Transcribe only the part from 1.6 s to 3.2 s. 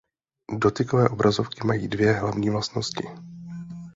mají dvě hlavní vlastnosti.